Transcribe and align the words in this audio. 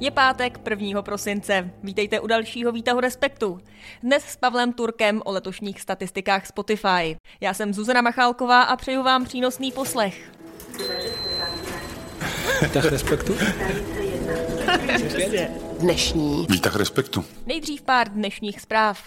Je 0.00 0.10
pátek 0.10 0.58
1. 0.70 1.02
prosince. 1.02 1.70
Vítejte 1.82 2.20
u 2.20 2.26
dalšího 2.26 2.72
výtahu 2.72 3.00
Respektu. 3.00 3.60
Dnes 4.02 4.24
s 4.24 4.36
Pavlem 4.36 4.72
Turkem 4.72 5.22
o 5.24 5.32
letošních 5.32 5.80
statistikách 5.80 6.46
Spotify. 6.46 7.16
Já 7.40 7.54
jsem 7.54 7.74
Zuzana 7.74 8.00
Machálková 8.00 8.62
a 8.62 8.76
přeju 8.76 9.02
vám 9.02 9.24
přínosný 9.24 9.72
poslech. 9.72 10.32
Výtah 12.62 12.84
Respektu? 12.84 13.36
Dnešní. 15.78 16.46
Výtah 16.50 16.76
Respektu. 16.76 17.24
Nejdřív 17.46 17.82
pár 17.82 18.08
dnešních 18.08 18.60
zpráv. 18.60 18.98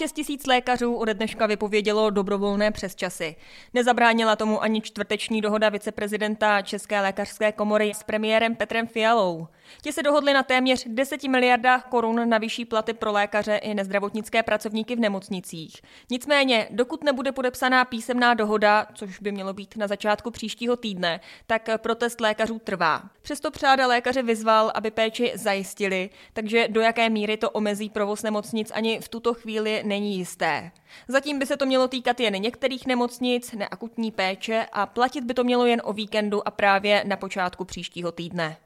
6 0.00 0.12
tisíc 0.12 0.46
lékařů 0.46 0.94
ode 0.94 1.14
dneška 1.14 1.46
vypovědělo 1.46 2.10
dobrovolné 2.10 2.70
přesčasy. 2.70 3.36
Nezabránila 3.74 4.36
tomu 4.36 4.62
ani 4.62 4.80
čtvrteční 4.80 5.40
dohoda 5.40 5.68
viceprezidenta 5.68 6.62
České 6.62 7.00
lékařské 7.00 7.52
komory 7.52 7.92
s 7.94 8.02
premiérem 8.02 8.56
Petrem 8.56 8.86
Fialou. 8.86 9.46
Ti 9.82 9.92
se 9.92 10.02
dohodli 10.02 10.32
na 10.32 10.42
téměř 10.42 10.84
10 10.88 11.22
miliardách 11.24 11.84
korun 11.84 12.28
na 12.28 12.38
vyšší 12.38 12.64
platy 12.64 12.92
pro 12.92 13.12
lékaře 13.12 13.56
i 13.56 13.74
nezdravotnické 13.74 14.42
pracovníky 14.42 14.96
v 14.96 15.00
nemocnicích. 15.00 15.82
Nicméně, 16.10 16.68
dokud 16.70 17.04
nebude 17.04 17.32
podepsaná 17.32 17.84
písemná 17.84 18.34
dohoda, 18.34 18.86
což 18.94 19.20
by 19.20 19.32
mělo 19.32 19.52
být 19.52 19.76
na 19.76 19.86
začátku 19.86 20.30
příštího 20.30 20.76
týdne, 20.76 21.20
tak 21.46 21.68
protest 21.76 22.20
lékařů 22.20 22.58
trvá. 22.58 23.02
Přesto 23.22 23.50
přáda 23.50 23.86
lékaře 23.86 24.22
vyzval, 24.22 24.72
aby 24.74 24.90
péči 24.90 25.32
zajistili, 25.34 26.10
takže 26.32 26.68
do 26.68 26.80
jaké 26.80 27.10
míry 27.10 27.36
to 27.36 27.50
omezí 27.50 27.90
provoz 27.90 28.22
nemocnic 28.22 28.72
ani 28.74 29.00
v 29.00 29.08
tuto 29.08 29.34
chvíli 29.34 29.82
není 29.90 30.16
jisté. 30.16 30.70
Zatím 31.08 31.38
by 31.38 31.46
se 31.46 31.56
to 31.56 31.66
mělo 31.66 31.88
týkat 31.88 32.20
jen 32.20 32.34
některých 32.34 32.86
nemocnic, 32.86 33.52
neakutní 33.52 34.10
péče 34.10 34.66
a 34.72 34.86
platit 34.86 35.24
by 35.24 35.34
to 35.34 35.44
mělo 35.44 35.66
jen 35.66 35.82
o 35.84 35.92
víkendu 35.92 36.48
a 36.48 36.50
právě 36.50 37.04
na 37.06 37.16
počátku 37.16 37.64
příštího 37.64 38.12
týdne. 38.12 38.56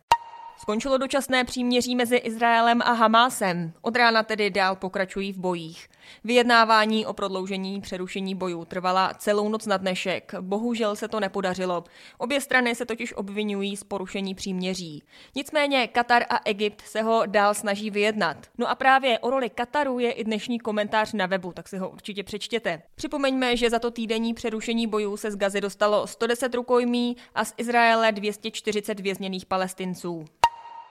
Skončilo 0.57 0.99
dočasné 0.99 1.45
příměří 1.45 1.97
mezi 1.97 2.17
Izraelem 2.17 2.83
a 2.83 2.93
Hamásem. 2.93 3.73
Od 3.83 3.97
rána 3.97 4.23
tedy 4.23 4.51
dál 4.51 4.77
pokračují 4.77 5.33
v 5.33 5.39
bojích. 5.39 5.89
Vyjednávání 6.25 7.07
o 7.07 7.13
prodloužení 7.13 7.81
přerušení 7.81 8.35
bojů 8.35 8.65
trvala 8.65 9.15
celou 9.15 9.49
noc 9.49 9.67
na 9.67 9.77
dnešek. 9.77 10.35
Bohužel 10.41 10.97
se 10.97 11.09
to 11.09 11.21
nepodařilo. 11.21 11.85
Obě 12.19 12.41
strany 12.41 12.75
se 12.75 12.87
totiž 12.87 13.13
obvinují 13.17 13.77
z 13.77 13.85
porušení 13.85 14.35
příměří. 14.35 15.03
Nicméně 15.35 15.87
Katar 15.87 16.23
a 16.31 16.41
Egypt 16.45 16.81
se 16.81 17.03
ho 17.03 17.23
dál 17.27 17.55
snaží 17.55 17.91
vyjednat. 17.91 18.37
No 18.59 18.71
a 18.71 18.75
právě 18.75 19.19
o 19.19 19.31
roli 19.31 19.51
Kataru 19.51 19.99
je 19.99 20.13
i 20.13 20.25
dnešní 20.25 20.59
komentář 20.59 21.13
na 21.13 21.27
webu, 21.27 21.53
tak 21.53 21.69
si 21.69 21.79
ho 21.79 21.91
určitě 21.91 22.23
přečtěte. 22.23 22.83
Připomeňme, 22.95 23.57
že 23.57 23.71
za 23.71 23.79
to 23.79 23.91
týdenní 23.91 24.35
přerušení 24.35 24.87
bojů 24.87 25.17
se 25.17 25.31
z 25.31 25.37
Gazy 25.37 25.61
dostalo 25.61 26.07
110 26.07 26.55
rukojmí 26.55 27.17
a 27.35 27.45
z 27.45 27.55
Izraele 27.57 28.13
240 28.13 29.01
vězněných 29.01 29.47
palestinců. 29.47 30.25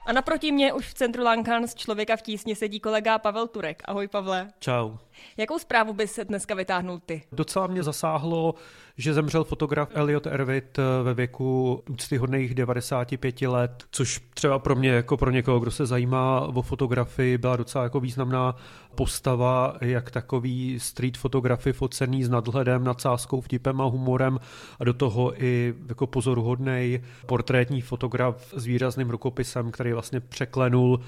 A 0.06 0.12
naproti 0.12 0.52
mě 0.52 0.72
už 0.72 0.88
v 0.88 0.94
centru 0.94 1.22
Lankan 1.22 1.66
z 1.66 1.74
člověka 1.74 2.16
v 2.16 2.22
tísni 2.22 2.54
sedí 2.54 2.80
kolega 2.80 3.18
Pavel 3.18 3.48
Turek. 3.48 3.82
Ahoj 3.84 4.08
Pavle. 4.08 4.48
Čau. 4.58 4.96
Jakou 5.36 5.58
zprávu 5.58 5.92
bys 5.92 6.12
se 6.12 6.24
dneska 6.24 6.54
vytáhnul 6.54 7.00
ty? 7.06 7.22
Docela 7.32 7.66
mě 7.66 7.82
zasáhlo, 7.82 8.54
že 8.96 9.14
zemřel 9.14 9.44
fotograf 9.44 9.88
Elliot 9.94 10.26
Erwitt 10.26 10.78
ve 11.02 11.14
věku 11.14 11.82
úctyhodných 11.90 12.54
95 12.54 13.42
let, 13.42 13.84
což 13.90 14.20
třeba 14.34 14.58
pro 14.58 14.74
mě, 14.74 14.88
jako 14.88 15.16
pro 15.16 15.30
někoho, 15.30 15.60
kdo 15.60 15.70
se 15.70 15.86
zajímá 15.86 16.40
o 16.40 16.62
fotografii, 16.62 17.38
byla 17.38 17.56
docela 17.56 17.84
jako 17.84 18.00
významná 18.00 18.56
postava, 18.94 19.76
jak 19.80 20.10
takový 20.10 20.80
street 20.80 21.16
fotografy 21.16 21.72
focený 21.72 22.24
s 22.24 22.28
nadhledem, 22.28 22.84
nadsázkou, 22.84 23.40
vtipem 23.40 23.80
a 23.80 23.84
humorem 23.84 24.38
a 24.80 24.84
do 24.84 24.94
toho 24.94 25.42
i 25.42 25.74
jako 25.88 26.06
pozoruhodný 26.06 27.00
portrétní 27.26 27.80
fotograf 27.80 28.54
s 28.56 28.66
výrazným 28.66 29.10
rukopisem, 29.10 29.70
který 29.70 29.92
vlastně 29.92 30.20
překlenul 30.20 31.00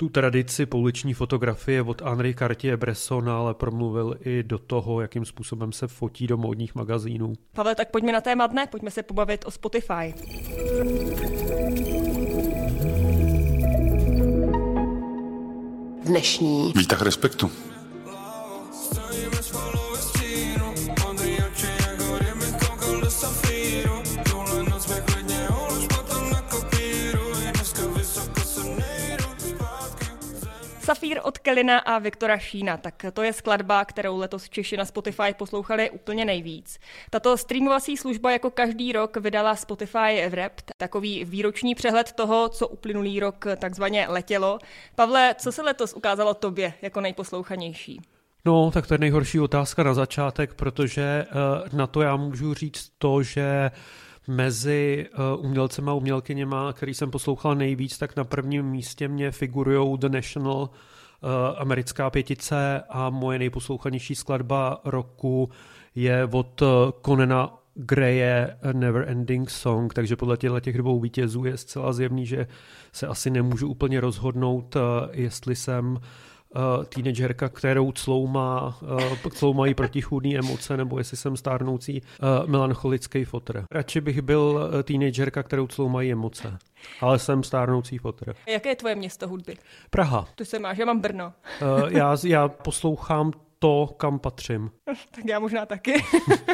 tu 0.00 0.08
tradici 0.08 0.66
pouliční 0.66 1.14
fotografie 1.14 1.82
od 1.82 2.02
Henri 2.02 2.34
Cartier-Bresson, 2.34 3.30
ale 3.30 3.54
promluvil 3.54 4.16
i 4.24 4.42
do 4.42 4.58
toho, 4.58 5.00
jakým 5.00 5.24
způsobem 5.24 5.72
se 5.72 5.86
fotí 5.86 6.26
do 6.26 6.36
módních 6.36 6.74
magazínů. 6.74 7.32
Pavel, 7.52 7.74
tak 7.74 7.90
pojďme 7.90 8.12
na 8.12 8.20
téma 8.20 8.46
dne, 8.46 8.66
pojďme 8.66 8.90
se 8.90 9.02
pobavit 9.02 9.44
o 9.44 9.50
Spotify. 9.50 10.14
Dnešní. 16.04 16.72
Výtah 16.76 17.02
Respektu. 17.02 17.50
Safír 30.90 31.20
od 31.22 31.38
Kelina 31.38 31.78
a 31.78 31.98
Viktora 31.98 32.38
Šína, 32.38 32.76
tak 32.76 33.04
to 33.12 33.22
je 33.22 33.32
skladba, 33.32 33.84
kterou 33.84 34.18
letos 34.18 34.48
Češi 34.48 34.76
na 34.76 34.84
Spotify 34.84 35.34
poslouchali 35.36 35.90
úplně 35.90 36.24
nejvíc. 36.24 36.78
Tato 37.10 37.36
streamovací 37.36 37.96
služba 37.96 38.30
jako 38.30 38.50
každý 38.50 38.92
rok 38.92 39.16
vydala 39.16 39.56
Spotify 39.56 40.28
Wrapped, 40.28 40.72
takový 40.76 41.24
výroční 41.24 41.74
přehled 41.74 42.12
toho, 42.12 42.48
co 42.48 42.68
uplynulý 42.68 43.20
rok 43.20 43.44
takzvaně 43.58 44.06
letělo. 44.08 44.58
Pavle, 44.94 45.34
co 45.38 45.52
se 45.52 45.62
letos 45.62 45.92
ukázalo 45.92 46.34
tobě 46.34 46.72
jako 46.82 47.00
nejposlouchanější? 47.00 48.00
No, 48.44 48.70
tak 48.70 48.86
to 48.86 48.94
je 48.94 48.98
nejhorší 48.98 49.40
otázka 49.40 49.82
na 49.82 49.94
začátek, 49.94 50.54
protože 50.54 51.26
uh, 51.30 51.78
na 51.78 51.86
to 51.86 52.02
já 52.02 52.16
můžu 52.16 52.54
říct 52.54 52.92
to, 52.98 53.22
že 53.22 53.70
mezi 54.28 55.06
uh, 55.36 55.44
umělcema 55.44 55.92
a 55.92 55.94
umělkyněma, 55.94 56.72
který 56.72 56.94
jsem 56.94 57.10
poslouchal 57.10 57.54
nejvíc, 57.54 57.98
tak 57.98 58.16
na 58.16 58.24
prvním 58.24 58.66
místě 58.66 59.08
mě 59.08 59.30
figurují 59.30 59.98
The 59.98 60.08
National, 60.08 60.56
uh, 60.60 61.30
americká 61.56 62.10
pětice 62.10 62.82
a 62.88 63.10
moje 63.10 63.38
nejposlouchanější 63.38 64.14
skladba 64.14 64.80
roku 64.84 65.50
je 65.94 66.28
od 66.32 66.62
uh, 66.62 66.68
Conena 67.06 67.56
Greje 67.74 68.56
Never 68.72 69.04
Ending 69.08 69.50
Song, 69.50 69.94
takže 69.94 70.16
podle 70.16 70.36
těch 70.60 70.78
dvou 70.78 71.00
vítězů 71.00 71.44
je 71.44 71.56
zcela 71.56 71.92
zjevný, 71.92 72.26
že 72.26 72.46
se 72.92 73.06
asi 73.06 73.30
nemůžu 73.30 73.68
úplně 73.68 74.00
rozhodnout, 74.00 74.76
jestli 75.12 75.56
jsem 75.56 75.98
uh, 76.56 76.84
teenagerka, 76.84 77.48
kterou 77.48 77.92
cloumá, 77.92 78.78
uh, 78.82 79.16
cloumají 79.30 79.74
protichůdné 79.74 80.38
emoce, 80.38 80.76
nebo 80.76 80.98
jestli 80.98 81.16
jsem 81.16 81.36
stárnoucí 81.36 82.00
uh, 82.02 82.48
melancholický 82.50 83.24
fotr. 83.24 83.64
Radši 83.70 84.00
bych 84.00 84.22
byl 84.22 84.70
teenagerka, 84.82 85.42
kterou 85.42 85.66
cloumají 85.66 86.12
emoce. 86.12 86.58
Ale 87.00 87.18
jsem 87.18 87.42
stárnoucí 87.42 87.98
fotr. 87.98 88.34
Jaké 88.48 88.68
je 88.68 88.76
tvoje 88.76 88.94
město 88.94 89.28
hudby? 89.28 89.56
Praha. 89.90 90.28
Tu 90.34 90.44
se 90.44 90.58
máš, 90.58 90.78
já 90.78 90.86
mám 90.86 91.00
Brno. 91.00 91.32
uh, 91.62 91.92
já, 91.92 92.16
já 92.26 92.48
poslouchám 92.48 93.32
to, 93.62 93.94
kam 93.96 94.18
patřím. 94.18 94.70
tak 95.10 95.24
já 95.24 95.38
možná 95.38 95.66
taky. 95.66 95.94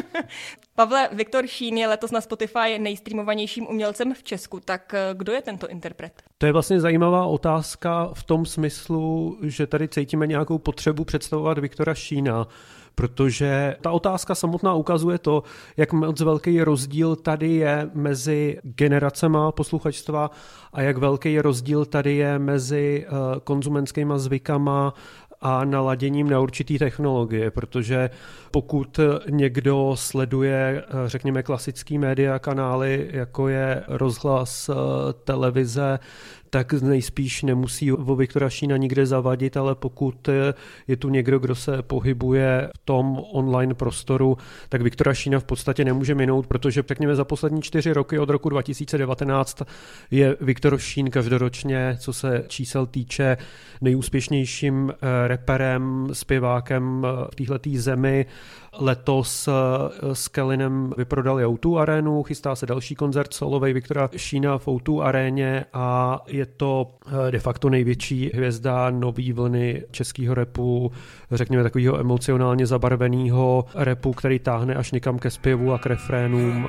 Pavle, 0.75 1.09
Viktor 1.13 1.47
Šín 1.47 1.79
je 1.79 1.89
letos 1.89 2.11
na 2.11 2.21
Spotify 2.21 2.79
nejstreamovanějším 2.79 3.67
umělcem 3.67 4.15
v 4.15 4.23
Česku, 4.23 4.61
tak 4.61 4.95
eh, 4.95 5.11
kdo 5.15 5.33
je 5.33 5.43
tento 5.43 5.69
interpret? 5.69 6.23
To 6.39 6.47
je 6.47 6.53
vlastně 6.53 6.81
zajímavá 6.81 7.27
otázka 7.27 8.11
v 8.15 8.23
tom 8.23 8.47
smyslu, 8.47 9.39
že 9.43 9.67
tady 9.67 9.89
cítíme 9.89 10.27
nějakou 10.27 10.59
potřebu 10.59 11.05
představovat 11.05 11.59
Viktora 11.59 11.95
Šína, 11.95 12.47
protože 12.97 13.77
ta 13.81 13.91
otázka 13.91 14.35
samotná 14.35 14.75
ukazuje 14.75 15.19
to, 15.19 15.43
jak 15.77 15.93
moc 15.93 16.21
velký 16.21 16.63
rozdíl 16.63 17.17
tady 17.17 17.55
je 17.55 17.91
mezi 17.95 18.59
generacema 18.63 19.53
posluchačstva 19.53 20.31
a 20.73 20.83
jak 20.83 20.97
velký 20.97 21.41
rozdíl 21.41 21.85
tady 21.85 22.17
je 22.17 22.39
mezi 22.39 23.07
eh, 23.07 23.41
konzumentskými 23.45 24.13
zvykama 24.17 24.95
a 25.47 25.65
naladěním 25.65 26.31
na 26.31 26.41
určitý 26.41 26.79
technologie, 26.79 27.51
protože 27.51 28.11
pokud 28.51 29.01
někdo 29.31 29.93
sleduje, 29.95 30.85
řekněme, 31.07 31.43
klasický 31.43 31.99
média 31.99 32.39
kanály, 32.39 33.09
jako 33.13 33.49
je 33.49 33.85
rozhlas, 33.89 34.71
televize, 35.25 35.99
tak 36.57 36.73
nejspíš 36.73 37.43
nemusí 37.43 37.93
o 37.93 38.17
Viktora 38.17 38.51
Šína 38.51 38.77
nikde 38.77 39.07
zavadit, 39.07 39.57
ale 39.57 39.75
pokud 39.75 40.29
je 40.89 40.97
tu 40.97 41.09
někdo, 41.09 41.39
kdo 41.39 41.55
se 41.55 41.83
pohybuje 41.83 42.71
v 42.77 42.79
tom 42.85 43.23
online 43.33 43.75
prostoru, 43.75 44.39
tak 44.69 44.83
Viktora 44.83 45.15
Šína 45.15 45.41
v 45.41 45.45
podstatě 45.45 45.85
nemůže 45.85 46.15
minout, 46.15 46.47
protože 46.47 46.83
řekněme 46.89 47.17
za 47.17 47.25
poslední 47.25 47.63
čtyři 47.63 47.93
roky 47.93 48.19
od 48.19 48.31
roku 48.31 48.49
2019 48.49 49.63
je 50.11 50.37
Viktor 50.41 50.79
Šín 50.79 51.11
každoročně, 51.11 51.97
co 52.01 52.13
se 52.13 52.45
čísel 52.49 52.87
týče, 52.87 53.37
nejúspěšnějším 53.81 54.93
eh, 54.93 55.29
reperem, 55.29 56.09
zpěvákem 56.13 57.07
eh, 57.07 57.45
v 57.45 57.59
této 57.59 57.71
zemi. 57.75 58.27
Letos 58.79 59.49
eh, 59.49 59.53
s 60.15 60.29
Kellinem 60.29 60.93
vyprodali 60.97 61.45
O2 61.47 61.79
arénu, 61.79 62.23
chystá 62.23 62.57
se 62.57 62.67
další 62.67 62.95
koncert 62.95 63.35
solovej 63.35 63.73
Viktora 63.73 64.11
Šína 64.17 64.59
v 64.59 64.67
O2 64.67 65.03
aréně 65.03 65.65
a 65.73 66.21
je 66.27 66.47
to 66.47 66.91
eh, 67.07 67.31
de 67.31 67.39
facto 67.39 67.71
největší 67.71 68.31
hvězda 68.35 68.91
nový 68.91 69.33
vlny 69.33 69.83
českého 69.91 70.35
repu, 70.35 70.93
řekněme 71.31 71.63
takového 71.63 72.01
emocionálně 72.01 72.67
zabarveného 72.67 73.65
repu, 73.75 74.13
který 74.13 74.39
táhne 74.39 74.75
až 74.75 74.93
někam 74.93 75.19
ke 75.19 75.31
zpěvu 75.31 75.73
a 75.73 75.79
k 75.79 75.87
refrénům. 75.87 76.69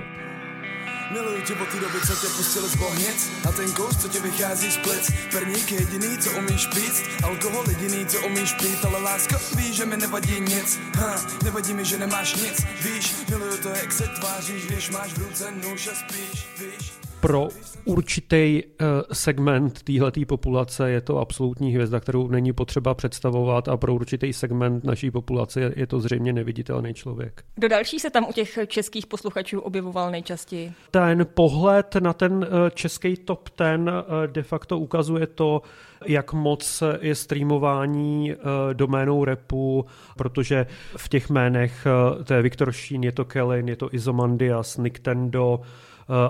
Ti 1.48 1.54
od 1.54 1.70
té 1.70 1.80
doby, 1.80 2.00
co 2.08 2.16
tě 2.16 2.28
pustil 2.38 2.68
z 2.68 2.76
bohnic. 2.76 3.30
A 3.50 3.52
ten 3.52 3.72
kous, 3.72 3.98
co 3.98 4.08
ti 4.08 4.20
vychází 4.20 4.72
z 4.72 4.78
plic. 4.78 5.12
Perník 5.32 5.72
jediný, 5.72 6.18
co 6.18 6.32
umíš 6.32 6.66
pít. 6.66 7.04
Alkohol 7.24 7.64
jediný, 7.68 8.06
co 8.06 8.26
umíš 8.26 8.54
pít. 8.54 8.86
Ale 8.86 9.00
láska, 9.00 9.40
víš, 9.56 9.76
že 9.76 9.86
mi 9.86 9.98
nevadí 9.98 10.40
nic. 10.40 10.80
Ha, 10.96 11.26
Nevadí 11.44 11.74
mi, 11.74 11.86
že 11.86 11.98
nemáš 11.98 12.36
nic. 12.36 12.66
Víš, 12.82 13.16
miluju 13.30 13.58
to, 13.58 13.70
jak 13.70 13.92
se 13.94 14.08
tváříš. 14.08 14.66
Když 14.66 14.90
máš 14.90 15.14
v 15.14 15.18
ruce 15.18 15.52
nůž 15.52 15.88
a 15.88 15.96
spíš, 15.96 16.48
víš 16.60 17.07
pro 17.22 17.48
určitý 17.86 18.64
uh, 18.64 18.88
segment 19.14 19.84
téhleté 19.84 20.26
populace 20.26 20.92
je 20.92 21.02
to 21.02 21.18
absolutní 21.18 21.74
hvězda, 21.74 22.00
kterou 22.00 22.28
není 22.28 22.54
potřeba 22.54 22.94
představovat 22.94 23.68
a 23.68 23.78
pro 23.78 23.94
určitý 23.94 24.34
segment 24.34 24.84
naší 24.84 25.12
populace 25.12 25.74
je 25.76 25.88
to 25.88 26.00
zřejmě 26.00 26.34
neviditelný 26.34 26.94
člověk. 26.94 27.44
Kdo 27.56 27.68
další 27.68 28.00
se 28.00 28.10
tam 28.10 28.26
u 28.30 28.34
těch 28.34 28.60
českých 28.68 29.08
posluchačů 29.08 29.60
objevoval 29.60 30.12
nejčastěji? 30.12 30.72
Ten 30.92 31.28
pohled 31.34 31.96
na 31.96 32.14
ten 32.14 32.34
uh, 32.34 32.46
český 32.74 33.18
top 33.18 33.50
ten 33.50 33.82
uh, 33.82 34.28
de 34.28 34.44
facto 34.44 34.80
ukazuje 34.80 35.28
to, 35.28 35.62
jak 36.06 36.34
moc 36.34 36.84
je 37.02 37.16
streamování 37.16 38.34
doménou 38.74 39.26
repu, 39.26 39.86
protože 40.18 40.66
v 40.98 41.10
těch 41.10 41.30
jménech 41.30 41.88
to 42.24 42.34
je 42.34 42.42
Viktor 42.42 42.72
Šín, 42.72 43.04
je 43.04 43.12
to 43.12 43.26
Kellen, 43.26 43.70
je 43.70 43.76
to 43.76 43.94
Izomandias, 43.94 44.78
Nintendo, 44.78 45.62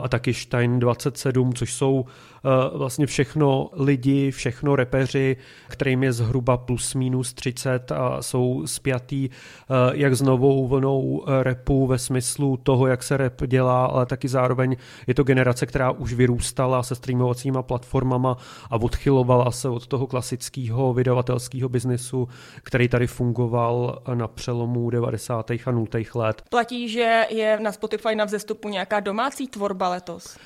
a 0.03 0.07
taky 0.07 0.33
Stein 0.33 0.79
27, 0.79 1.53
což 1.53 1.74
jsou 1.74 2.06
Eh, 2.06 2.36
vlastně 2.73 3.05
všechno 3.05 3.69
lidi, 3.73 4.31
všechno 4.31 4.75
repeři, 4.75 5.38
kterým 5.67 6.03
je 6.03 6.13
zhruba 6.13 6.57
plus 6.57 6.95
minus 6.95 7.33
30 7.33 7.91
a 7.91 8.21
jsou 8.21 8.67
spjatý 8.67 9.29
eh, 9.29 9.73
jak 9.94 10.13
s 10.13 10.21
novou 10.21 10.67
vlnou 10.67 11.23
eh, 11.27 11.44
repu 11.44 11.88
ve 11.88 11.97
smyslu 11.97 12.57
toho, 12.57 12.88
jak 12.88 13.03
se 13.03 13.17
rap 13.17 13.41
dělá, 13.47 13.85
ale 13.85 14.05
taky 14.05 14.27
zároveň 14.27 14.75
je 15.07 15.13
to 15.13 15.23
generace, 15.23 15.65
která 15.65 15.91
už 15.91 16.13
vyrůstala 16.13 16.83
se 16.83 16.95
streamovacíma 16.95 17.63
platformama 17.63 18.38
a 18.69 18.75
odchylovala 18.75 19.51
se 19.51 19.69
od 19.69 19.88
toho 19.88 20.07
klasického 20.07 20.94
vydavatelského 20.94 21.69
biznesu, 21.69 22.27
který 22.63 22.88
tady 22.88 23.07
fungoval 23.07 24.01
na 24.13 24.27
přelomu 24.27 24.89
90. 24.89 25.51
a 25.51 25.71
0. 25.71 25.88
let. 26.15 26.41
Platí, 26.49 26.89
že 26.89 27.25
je 27.29 27.59
na 27.59 27.71
Spotify 27.71 28.15
na 28.15 28.25
vzestupu 28.25 28.69
nějaká 28.69 28.99
domácí 28.99 29.47
tvorba 29.47 29.89
letos? 29.89 30.38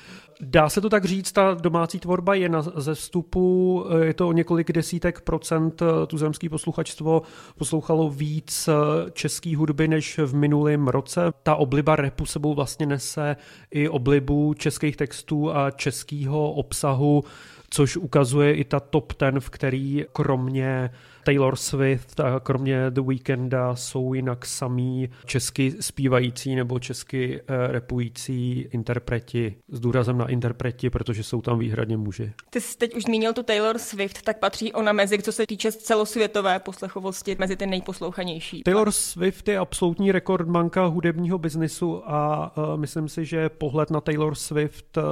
Dá 0.44 0.68
se 0.68 0.80
to 0.80 0.88
tak 0.88 1.04
říct, 1.04 1.32
ta 1.32 1.54
domácí 1.54 1.98
tvorba 1.98 2.34
je 2.34 2.48
na 2.48 2.62
zestupu, 2.62 3.84
je 4.02 4.14
to 4.14 4.28
o 4.28 4.32
několik 4.32 4.72
desítek 4.72 5.20
procent 5.20 5.82
eh, 5.82 6.06
tuzemský 6.06 6.48
posluchačstvo 6.48 7.22
poslouchalo 7.58 8.10
víc 8.10 8.68
eh, 8.68 8.72
český 9.10 9.54
hudby 9.54 9.88
než 9.88 10.18
v 10.18 10.34
minulém 10.34 10.88
roce. 10.88 11.20
Ta 11.42 11.54
obliba 11.54 11.96
repu 11.96 12.26
sebou 12.26 12.54
vlastně 12.54 12.86
nese 12.86 13.36
i 13.70 13.88
oblibu 13.88 14.54
českých 14.54 14.96
textů 14.96 15.56
a 15.56 15.70
českého 15.70 16.52
obsahu, 16.52 17.24
což 17.70 17.96
ukazuje 17.96 18.54
i 18.54 18.64
ta 18.64 18.80
top 18.80 19.12
ten, 19.12 19.40
v 19.40 19.50
který 19.50 20.04
kromě 20.12 20.90
Taylor 21.24 21.56
Swift 21.56 22.20
a 22.20 22.40
kromě 22.40 22.90
The 22.90 23.00
Weekenda 23.00 23.76
jsou 23.76 24.14
jinak 24.14 24.46
samý 24.46 25.08
česky 25.24 25.74
zpívající 25.80 26.54
nebo 26.54 26.78
česky 26.78 27.40
uh, 27.40 27.56
repující 27.72 28.68
interpreti 28.72 29.54
s 29.68 29.80
důrazem 29.80 30.18
na 30.18 30.28
interpreti, 30.28 30.90
protože 30.90 31.22
jsou 31.22 31.42
tam 31.42 31.58
výhradně 31.58 31.96
muži. 31.96 32.32
Ty 32.50 32.60
jsi 32.60 32.78
teď 32.78 32.94
už 32.94 33.02
zmínil 33.02 33.32
tu 33.32 33.42
Taylor 33.42 33.78
Swift, 33.78 34.22
tak 34.22 34.38
patří 34.38 34.72
ona 34.72 34.92
mezi, 34.92 35.22
co 35.22 35.32
se 35.32 35.46
týče 35.46 35.72
celosvětové 35.72 36.58
poslechovosti, 36.58 37.36
mezi 37.38 37.56
ty 37.56 37.66
nejposlouchanější. 37.66 38.62
Taylor 38.62 38.90
Swift 38.90 39.48
je 39.48 39.58
absolutní 39.58 40.12
rekordmanka 40.12 40.84
hudebního 40.84 41.38
biznisu 41.38 42.02
a 42.10 42.52
uh, 42.56 42.76
myslím 42.76 43.08
si, 43.08 43.24
že 43.24 43.48
pohled 43.48 43.90
na 43.90 44.00
Taylor 44.00 44.34
Swift 44.34 44.96
uh, 44.96 45.02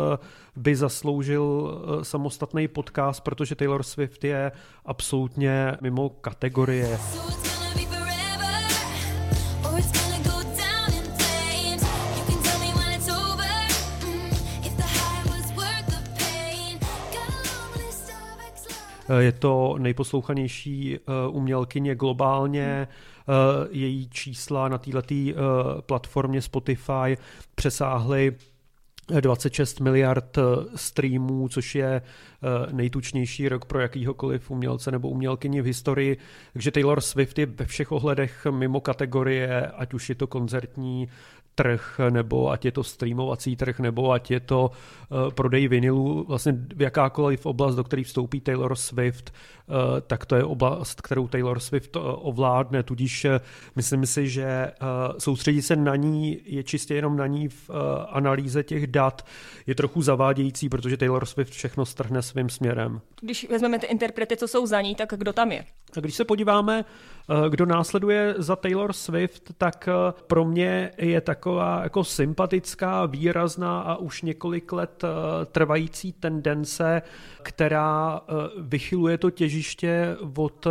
by 0.57 0.77
zasloužil 0.77 1.43
uh, 1.43 2.03
samostatný 2.03 2.69
podcast, 2.69 3.21
protože 3.21 3.55
Taylor 3.55 3.83
Swift 3.83 4.25
je 4.25 4.53
absolutně 4.85 5.77
mimo 5.81 6.00
kategorie. 6.09 6.99
Je 19.19 19.33
to 19.33 19.75
nejposlouchanější 19.79 20.97
eh, 20.97 21.29
umělkyně 21.29 21.95
globálně. 21.95 22.89
Eh, 22.89 23.69
její 23.71 24.09
čísla 24.09 24.69
na 24.69 24.79
této 24.79 25.15
eh, 25.15 25.35
platformě 25.81 26.43
Spotify 26.43 27.17
přesáhly 27.55 28.37
26 29.21 29.81
miliard 29.81 30.39
eh, 30.39 30.43
streamů, 30.75 31.49
což 31.49 31.75
je 31.75 32.03
eh, 32.03 32.73
nejtučnější 32.73 33.49
rok 33.49 33.65
pro 33.65 33.81
jakýhokoliv 33.81 34.51
umělce 34.51 34.91
nebo 34.91 35.09
umělkyni 35.09 35.63
v 35.63 35.67
historii. 35.67 36.17
Takže 36.53 36.71
Taylor 36.71 37.01
Swift 37.01 37.39
je 37.39 37.47
ve 37.47 37.65
všech 37.65 37.93
ohledech 37.93 38.47
mimo 38.51 38.81
kategorie, 38.81 39.67
ať 39.67 39.95
už 39.95 40.09
je 40.09 40.15
to 40.15 40.27
koncertní 40.27 41.09
trh, 41.55 42.01
nebo 42.11 42.51
ať 42.51 42.65
je 42.65 42.73
to 42.73 42.85
streamovací 42.85 43.57
trh, 43.57 43.81
nebo 43.81 44.13
ať 44.13 44.31
je 44.31 44.41
to 44.41 44.71
uh, 44.71 45.31
prodej 45.31 45.69
vinilů, 45.69 46.25
vlastně 46.29 46.55
jakákoliv 46.79 47.47
oblast, 47.47 47.75
do 47.75 47.85
které 47.85 48.05
vstoupí 48.05 48.41
Taylor 48.41 48.77
Swift, 48.77 49.33
uh, 49.67 49.75
tak 50.07 50.27
to 50.27 50.37
je 50.37 50.45
oblast, 50.45 51.01
kterou 51.01 51.29
Taylor 51.29 51.61
Swift 51.61 51.97
uh, 51.97 52.03
ovládne, 52.05 52.83
tudíž 52.83 53.27
myslím 53.77 54.07
si, 54.07 54.29
že 54.29 54.73
soustředit 55.19 55.63
se 55.63 55.77
na 55.77 55.97
ní 55.97 56.41
je 56.45 56.63
čistě 56.63 56.95
jenom 56.95 57.17
na 57.17 57.27
ní 57.27 57.49
v 57.49 57.71
analýze 58.09 58.63
těch 58.63 58.87
dat 58.87 59.27
je 59.67 59.75
trochu 59.75 60.03
zavádějící, 60.03 60.69
protože 60.69 60.97
Taylor 60.97 61.27
Swift 61.27 61.53
všechno 61.53 61.87
strhne 61.87 62.23
svým 62.23 62.49
směrem. 62.49 63.01
Když 63.21 63.49
vezmeme 63.49 63.79
ty 63.79 63.87
interprety, 63.87 64.37
co 64.37 64.49
jsou 64.49 64.67
za 64.67 64.81
ní, 64.81 64.95
tak 64.95 65.15
kdo 65.17 65.33
tam 65.33 65.53
je? 65.53 65.65
A 65.97 66.01
když 66.01 66.15
se 66.15 66.25
podíváme, 66.25 66.85
kdo 67.49 67.67
následuje 67.67 68.35
za 68.39 68.57
Taylor 68.57 68.93
Swift, 68.93 69.53
tak 69.59 69.89
pro 70.27 70.45
mě 70.45 70.91
je 70.99 71.21
taková 71.21 71.81
jako 71.83 72.05
sympatická, 72.05 73.07
výrazná 73.07 73.81
a 73.81 73.97
už 73.97 74.23
několik 74.23 74.73
let 74.73 75.05
trvající 75.53 76.13
tendence, 76.13 77.03
která 77.43 78.21
vychyluje 78.59 79.19
to 79.19 79.31
těžiště 79.31 80.17
od 80.37 80.67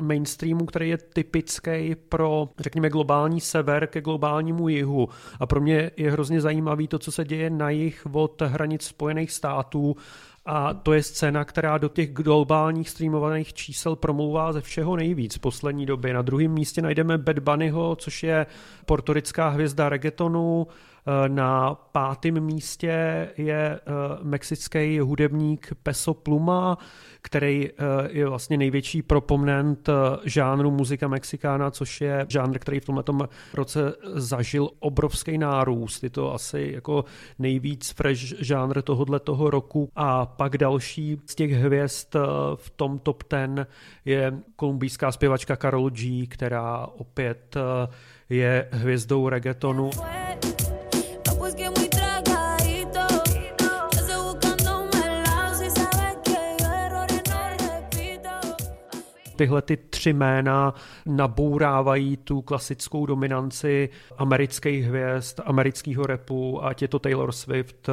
mainstreamu, 0.00 0.66
který 0.66 0.88
je 0.88 0.98
typický 0.98 1.94
pro, 2.08 2.48
řekněme, 2.58 2.90
globální 2.90 3.40
sever 3.40 3.86
ke 3.86 4.00
globálnímu 4.00 4.68
jihu. 4.68 5.08
A 5.40 5.46
pro 5.46 5.60
mě 5.60 5.90
je 5.96 6.10
hrozně 6.10 6.40
zajímavý 6.40 6.88
to, 6.88 6.98
co 6.98 7.12
se 7.12 7.24
děje 7.24 7.50
na 7.50 7.70
jih 7.70 8.06
od 8.12 8.42
hranic 8.42 8.82
Spojených 8.82 9.32
států 9.32 9.96
a 10.46 10.74
to 10.74 10.92
je 10.92 11.02
scéna, 11.02 11.44
která 11.44 11.78
do 11.78 11.88
těch 11.88 12.12
globálních 12.12 12.90
streamovaných 12.90 13.54
čísel 13.54 13.96
promlouvá 13.96 14.52
ze 14.52 14.60
všeho 14.60 14.96
nejvíc 14.96 15.36
v 15.36 15.40
poslední 15.40 15.86
době. 15.86 16.14
Na 16.14 16.22
druhém 16.22 16.50
místě 16.50 16.82
najdeme 16.82 17.18
Bad 17.18 17.38
Bunnyho, 17.38 17.96
což 17.96 18.22
je 18.22 18.46
portorická 18.86 19.48
hvězda 19.48 19.88
reggaetonu, 19.88 20.66
na 21.28 21.74
pátém 21.74 22.40
místě 22.40 23.28
je 23.36 23.80
eh, 23.80 23.80
mexický 24.22 24.98
hudebník 24.98 25.72
Peso 25.82 26.14
Pluma, 26.14 26.78
který 27.22 27.68
eh, 27.70 27.74
je 28.10 28.28
vlastně 28.28 28.56
největší 28.56 29.02
proponent 29.02 29.88
žánru 30.24 30.70
muzika 30.70 31.08
mexikána, 31.08 31.70
což 31.70 32.00
je 32.00 32.26
žánr, 32.28 32.58
který 32.58 32.80
v 32.80 32.84
tomto 32.84 33.18
roce 33.54 33.94
zažil 34.14 34.70
obrovský 34.78 35.38
nárůst. 35.38 36.02
Je 36.02 36.10
to 36.10 36.34
asi 36.34 36.70
jako 36.74 37.04
nejvíc 37.38 37.90
fresh 37.90 38.20
žánr 38.20 38.82
tohohle 38.82 39.20
toho 39.20 39.50
roku. 39.50 39.90
A 39.96 40.26
pak 40.26 40.58
další 40.58 41.20
z 41.26 41.34
těch 41.34 41.52
hvězd 41.52 42.16
v 42.54 42.70
tom 42.70 42.98
top 42.98 43.22
ten 43.22 43.66
je 44.04 44.34
kolumbijská 44.56 45.12
zpěvačka 45.12 45.56
Karol 45.56 45.90
G, 45.90 46.26
která 46.26 46.86
opět 46.86 47.56
je 48.30 48.68
hvězdou 48.72 49.28
reggaetonu. 49.28 49.90
Tyhle 59.42 59.62
ty 59.62 59.76
tři 59.76 60.12
jména 60.12 60.74
nabourávají 61.06 62.16
tu 62.16 62.42
klasickou 62.42 63.06
dominanci 63.06 63.88
amerických 64.18 64.84
hvězd, 64.84 65.40
amerického 65.44 66.06
repu, 66.06 66.64
ať 66.64 66.82
je 66.82 66.88
to 66.88 66.98
Taylor 66.98 67.32
Swift, 67.32 67.90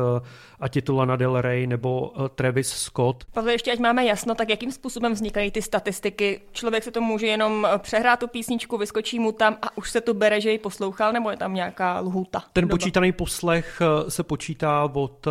ať 0.59 0.75
je 0.75 0.81
to 0.81 0.95
Lana 0.95 1.15
Del 1.15 1.41
Rey 1.41 1.67
nebo 1.67 2.13
eh, 2.15 2.29
Travis 2.29 2.69
Scott. 2.69 3.23
Pavel, 3.33 3.51
ještě 3.51 3.71
ať 3.71 3.79
máme 3.79 4.05
jasno, 4.05 4.35
tak 4.35 4.49
jakým 4.49 4.71
způsobem 4.71 5.13
vznikají 5.13 5.51
ty 5.51 5.61
statistiky? 5.61 6.41
Člověk 6.51 6.83
se 6.83 6.91
to 6.91 7.01
může 7.01 7.27
jenom 7.27 7.65
eh, 7.65 7.79
přehrát 7.79 8.19
tu 8.19 8.27
písničku, 8.27 8.77
vyskočí 8.77 9.19
mu 9.19 9.31
tam 9.31 9.57
a 9.61 9.77
už 9.77 9.91
se 9.91 10.01
tu 10.01 10.13
bere, 10.13 10.41
že 10.41 10.51
ji 10.51 10.57
poslouchal, 10.57 11.13
nebo 11.13 11.31
je 11.31 11.37
tam 11.37 11.53
nějaká 11.53 11.99
lhůta? 11.99 12.43
Ten 12.53 12.61
doba? 12.61 12.71
počítaný 12.71 13.11
poslech 13.11 13.81
eh, 13.81 14.11
se 14.11 14.23
počítá 14.23 14.89
od 14.93 15.27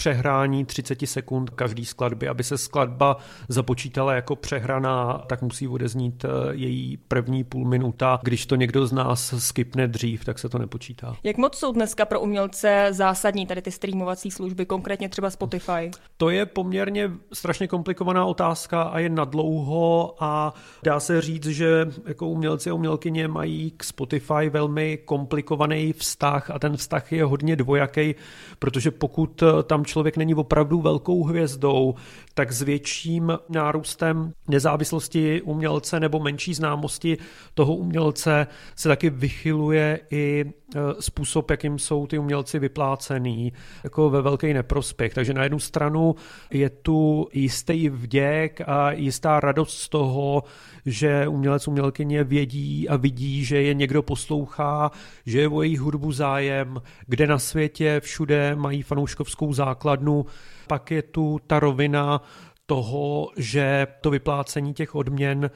přehrání 0.00 0.64
30 0.64 0.98
sekund 1.04 1.50
každý 1.50 1.84
skladby. 1.84 2.28
Aby 2.28 2.44
se 2.44 2.58
skladba 2.58 3.16
započítala 3.48 4.14
jako 4.14 4.36
přehraná, 4.36 5.24
tak 5.26 5.42
musí 5.42 5.68
odeznít 5.68 6.24
eh, 6.24 6.28
její 6.50 6.96
první 6.96 7.44
půl 7.44 7.68
minuta. 7.68 8.18
Když 8.22 8.46
to 8.46 8.56
někdo 8.56 8.86
z 8.86 8.92
nás 8.92 9.34
skipne 9.38 9.88
dřív, 9.88 10.24
tak 10.24 10.38
se 10.38 10.48
to 10.48 10.58
nepočítá. 10.58 11.16
Jak 11.22 11.36
moc 11.36 11.58
jsou 11.58 11.72
dneska 11.72 12.04
pro 12.04 12.20
umělce 12.20 12.88
zásadní 12.90 13.46
tady 13.46 13.62
ty 13.62 13.70
streamovací 13.70 14.30
služby, 14.30 14.66
konkrétně 14.66 15.08
třeba 15.08 15.30
Spotify? 15.30 15.90
To 16.16 16.30
je 16.30 16.46
poměrně 16.46 17.10
strašně 17.32 17.68
komplikovaná 17.68 18.24
otázka 18.24 18.82
a 18.82 18.98
je 18.98 19.08
nadlouho 19.08 20.14
a 20.20 20.54
dá 20.82 21.00
se 21.00 21.20
říct, 21.20 21.46
že 21.46 21.86
jako 22.06 22.28
umělci 22.28 22.70
a 22.70 22.74
umělkyně 22.74 23.28
mají 23.28 23.70
k 23.76 23.84
Spotify 23.84 24.48
velmi 24.50 24.98
komplikovaný 25.04 25.92
vztah 25.92 26.50
a 26.50 26.58
ten 26.58 26.76
vztah 26.76 27.12
je 27.12 27.24
hodně 27.24 27.56
dvojaký, 27.56 28.14
protože 28.58 28.90
pokud 28.90 29.42
tam 29.66 29.84
člověk 29.90 30.16
není 30.16 30.34
opravdu 30.34 30.80
velkou 30.80 31.24
hvězdou, 31.24 31.94
tak 32.34 32.52
s 32.52 32.62
větším 32.62 33.38
nárůstem 33.48 34.32
nezávislosti 34.48 35.42
umělce 35.42 36.00
nebo 36.00 36.20
menší 36.20 36.54
známosti 36.54 37.18
toho 37.54 37.74
umělce 37.74 38.46
se 38.76 38.88
taky 38.88 39.10
vychyluje 39.10 40.00
i 40.10 40.52
způsob, 41.00 41.50
jakým 41.50 41.78
jsou 41.78 42.06
ty 42.06 42.18
umělci 42.18 42.58
vyplácený, 42.58 43.52
jako 43.84 44.10
ve 44.10 44.22
velký 44.22 44.52
neprospěch. 44.52 45.14
Takže 45.14 45.34
na 45.34 45.42
jednu 45.42 45.58
stranu 45.58 46.14
je 46.50 46.70
tu 46.70 47.28
jistý 47.32 47.88
vděk 47.88 48.60
a 48.66 48.92
jistá 48.92 49.40
radost 49.40 49.78
z 49.78 49.88
toho, 49.88 50.42
že 50.86 51.28
umělec, 51.28 51.68
umělkyně 51.68 52.24
vědí 52.24 52.88
a 52.88 52.96
vidí, 52.96 53.44
že 53.44 53.62
je 53.62 53.74
někdo 53.74 54.02
poslouchá, 54.02 54.90
že 55.26 55.40
je 55.40 55.48
o 55.48 55.62
jejich 55.62 55.80
hudbu 55.80 56.12
zájem, 56.12 56.82
kde 57.06 57.26
na 57.26 57.38
světě 57.38 58.00
všude 58.00 58.56
mají 58.56 58.82
fanouškovskou 58.82 59.52
základnu, 59.52 60.26
pak 60.66 60.90
je 60.90 61.02
tu 61.02 61.40
ta 61.46 61.60
rovina 61.60 62.22
toho, 62.66 63.30
že 63.36 63.86
to 64.00 64.10
vyplácení 64.10 64.74
těch 64.74 64.94
odměn 64.94 65.50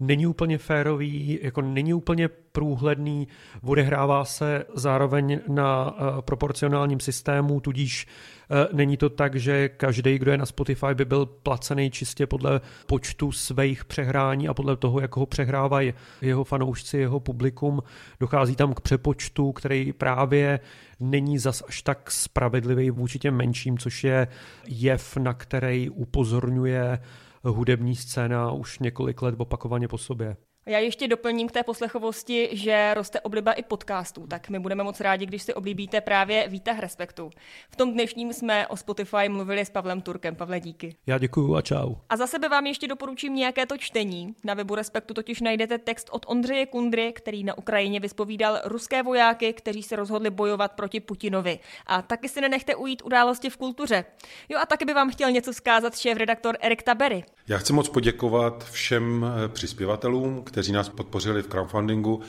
není 0.00 0.26
úplně 0.26 0.58
férový, 0.58 1.38
jako 1.42 1.62
není 1.62 1.94
úplně 1.94 2.28
průhledný, 2.28 3.28
odehrává 3.62 4.24
se 4.24 4.64
zároveň 4.74 5.40
na 5.48 5.96
eh, 5.96 6.22
proporcionálním 6.22 7.00
systému, 7.00 7.60
tudíž 7.60 8.06
eh, 8.50 8.68
není 8.72 8.96
to 8.96 9.08
tak, 9.10 9.36
že 9.36 9.68
každý, 9.68 10.18
kdo 10.18 10.30
je 10.30 10.38
na 10.38 10.46
Spotify, 10.46 10.86
by 10.94 11.04
byl 11.04 11.26
placený 11.26 11.90
čistě 11.90 12.26
podle 12.26 12.60
počtu 12.86 13.32
svých 13.32 13.84
přehrání 13.84 14.48
a 14.48 14.54
podle 14.54 14.76
toho, 14.76 15.00
jak 15.00 15.16
ho 15.16 15.26
přehrávají 15.26 15.94
jeho 16.22 16.44
fanoušci, 16.44 16.98
jeho 16.98 17.20
publikum. 17.20 17.82
Dochází 18.20 18.56
tam 18.56 18.74
k 18.74 18.80
přepočtu, 18.80 19.52
který 19.52 19.92
právě 19.92 20.60
není 21.00 21.38
zas 21.38 21.62
až 21.68 21.82
tak 21.82 22.10
spravedlivý 22.10 22.90
vůči 22.90 23.18
těm 23.18 23.36
menším, 23.36 23.78
což 23.78 24.04
je 24.04 24.28
jev, 24.66 25.16
na 25.16 25.34
který 25.34 25.90
upozorňuje 25.90 26.98
hudební 27.44 27.96
scéna 27.96 28.52
už 28.52 28.78
několik 28.78 29.22
let 29.22 29.34
opakovaně 29.38 29.88
po 29.88 29.98
sobě. 29.98 30.36
Já 30.66 30.78
ještě 30.78 31.08
doplním 31.08 31.48
k 31.48 31.52
té 31.52 31.62
poslechovosti, 31.62 32.48
že 32.52 32.94
roste 32.94 33.20
obliba 33.20 33.52
i 33.52 33.62
podcastů, 33.62 34.26
tak 34.26 34.48
my 34.48 34.58
budeme 34.58 34.84
moc 34.84 35.00
rádi, 35.00 35.26
když 35.26 35.42
si 35.42 35.54
oblíbíte 35.54 36.00
právě 36.00 36.48
Výtah 36.48 36.78
Respektu. 36.78 37.30
V 37.70 37.76
tom 37.76 37.92
dnešním 37.92 38.32
jsme 38.32 38.66
o 38.66 38.76
Spotify 38.76 39.28
mluvili 39.28 39.64
s 39.64 39.70
Pavlem 39.70 40.00
Turkem. 40.00 40.36
Pavle, 40.36 40.60
díky. 40.60 40.96
Já 41.06 41.18
děkuju 41.18 41.56
a 41.56 41.62
čau. 41.62 41.94
A 42.08 42.16
za 42.16 42.26
sebe 42.26 42.48
vám 42.48 42.66
ještě 42.66 42.88
doporučím 42.88 43.34
nějaké 43.34 43.66
to 43.66 43.78
čtení. 43.78 44.34
Na 44.44 44.54
webu 44.54 44.74
Respektu 44.74 45.14
totiž 45.14 45.40
najdete 45.40 45.78
text 45.78 46.08
od 46.10 46.26
Ondřeje 46.28 46.66
Kundry, 46.66 47.12
který 47.12 47.44
na 47.44 47.58
Ukrajině 47.58 48.00
vyspovídal 48.00 48.60
ruské 48.64 49.02
vojáky, 49.02 49.52
kteří 49.52 49.82
se 49.82 49.96
rozhodli 49.96 50.30
bojovat 50.30 50.72
proti 50.72 51.00
Putinovi. 51.00 51.58
A 51.86 52.02
taky 52.02 52.28
si 52.28 52.40
nenechte 52.40 52.74
ujít 52.74 53.02
události 53.04 53.50
v 53.50 53.56
kultuře. 53.56 54.04
Jo 54.48 54.58
a 54.62 54.66
taky 54.66 54.84
by 54.84 54.94
vám 54.94 55.10
chtěl 55.10 55.30
něco 55.30 55.52
zkázat 55.52 55.98
šéf-redaktor 55.98 56.56
Erik 56.60 56.82
Tabery. 56.82 57.24
Já 57.48 57.58
chci 57.58 57.72
moc 57.72 57.88
poděkovat 57.88 58.64
všem 58.64 59.26
eh, 59.44 59.48
přispěvatelům, 59.48 60.44
kteří 60.50 60.72
nás 60.72 60.88
podpořili 60.88 61.42
v 61.42 61.46
crowdfundingu. 61.46 62.20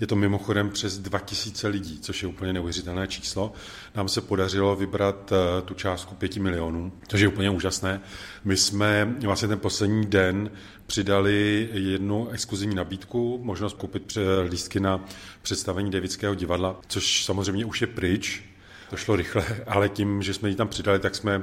Je 0.00 0.06
to 0.06 0.16
mimochodem 0.16 0.70
přes 0.70 0.98
2000 0.98 1.68
lidí, 1.68 1.98
což 2.00 2.22
je 2.22 2.28
úplně 2.28 2.52
neuvěřitelné 2.52 3.06
číslo. 3.06 3.52
Nám 3.94 4.08
se 4.08 4.20
podařilo 4.20 4.76
vybrat 4.76 5.32
eh, 5.32 5.62
tu 5.62 5.74
částku 5.74 6.14
5 6.14 6.36
milionů, 6.36 6.92
což 7.08 7.20
je 7.20 7.28
úplně 7.28 7.50
úžasné. 7.50 8.00
My 8.44 8.56
jsme 8.56 9.14
vlastně 9.24 9.48
ten 9.48 9.58
poslední 9.58 10.06
den 10.06 10.50
přidali 10.86 11.68
jednu 11.72 12.28
exkluzivní 12.28 12.74
nabídku, 12.74 13.40
možnost 13.42 13.76
koupit 13.76 14.18
lístky 14.48 14.80
na 14.80 15.04
představení 15.42 15.90
Davidského 15.90 16.34
divadla, 16.34 16.80
což 16.86 17.24
samozřejmě 17.24 17.64
už 17.64 17.80
je 17.80 17.86
pryč, 17.86 18.53
to 18.90 18.96
šlo 18.96 19.16
rychle, 19.16 19.44
ale 19.66 19.88
tím, 19.88 20.22
že 20.22 20.34
jsme 20.34 20.48
ji 20.48 20.54
tam 20.54 20.68
přidali, 20.68 20.98
tak 20.98 21.14
jsme 21.14 21.42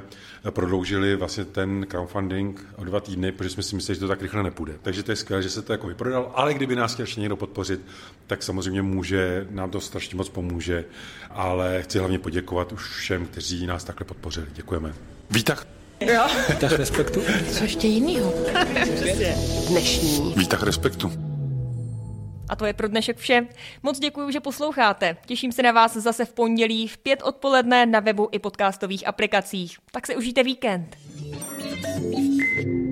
prodloužili 0.50 1.16
vlastně 1.16 1.44
ten 1.44 1.86
crowdfunding 1.88 2.66
o 2.76 2.84
dva 2.84 3.00
týdny, 3.00 3.32
protože 3.32 3.50
jsme 3.50 3.62
si 3.62 3.76
mysleli, 3.76 3.94
že 3.94 4.00
to 4.00 4.08
tak 4.08 4.22
rychle 4.22 4.42
nepůjde. 4.42 4.72
Takže 4.82 5.02
to 5.02 5.12
je 5.12 5.16
skvělé, 5.16 5.42
že 5.42 5.50
se 5.50 5.62
to 5.62 5.72
jako 5.72 5.86
vyprodal, 5.86 6.32
ale 6.34 6.54
kdyby 6.54 6.76
nás 6.76 6.94
chtěl 6.94 7.02
ještě 7.02 7.20
někdo 7.20 7.36
podpořit, 7.36 7.80
tak 8.26 8.42
samozřejmě 8.42 8.82
může, 8.82 9.46
nám 9.50 9.70
to 9.70 9.80
strašně 9.80 10.16
moc 10.16 10.28
pomůže, 10.28 10.84
ale 11.30 11.82
chci 11.82 11.98
hlavně 11.98 12.18
poděkovat 12.18 12.72
už 12.72 12.88
všem, 12.88 13.26
kteří 13.26 13.66
nás 13.66 13.84
takhle 13.84 14.04
podpořili. 14.04 14.46
Děkujeme. 14.52 14.94
Vítah. 15.30 15.66
Jo. 16.00 16.26
Vítah 16.48 16.72
respektu. 16.72 17.22
Co 17.50 17.64
ještě 17.64 17.86
jinýho? 17.86 18.34
Dnešní. 19.68 20.34
Vítah 20.36 20.62
respektu. 20.62 21.31
A 22.52 22.56
to 22.56 22.66
je 22.66 22.72
pro 22.72 22.88
dnešek 22.88 23.16
vše. 23.16 23.46
Moc 23.82 23.98
děkuji, 23.98 24.30
že 24.30 24.40
posloucháte. 24.40 25.16
Těším 25.26 25.52
se 25.52 25.62
na 25.62 25.72
vás 25.72 25.96
zase 25.96 26.24
v 26.24 26.32
pondělí 26.32 26.88
v 26.88 26.98
pět 26.98 27.22
odpoledne 27.22 27.86
na 27.86 28.00
webu 28.00 28.28
i 28.32 28.38
podcastových 28.38 29.06
aplikacích. 29.06 29.78
Tak 29.92 30.06
se 30.06 30.16
užijte 30.16 30.42
víkend. 30.42 30.96
thank 31.82 32.66
you 32.66 32.91